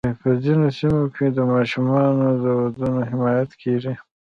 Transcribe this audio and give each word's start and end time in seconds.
په 0.21 0.29
ځینو 0.43 0.67
سیمو 0.77 1.03
کې 1.15 1.25
د 1.37 1.39
ماشومانو 1.53 2.27
د 2.43 2.45
ودونو 2.61 3.01
حمایت 3.11 3.51
کېږي. 3.61 3.93